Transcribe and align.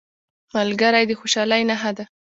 ملګری 0.55 1.03
د 1.09 1.11
خوشحالۍ 1.19 1.61
نښه 1.69 1.91
ده 1.97 2.05